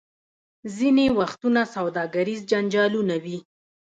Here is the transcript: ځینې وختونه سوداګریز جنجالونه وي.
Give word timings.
ځینې 0.77 1.05
وختونه 1.19 1.61
سوداګریز 1.75 2.39
جنجالونه 2.51 3.15
وي. 3.23 3.37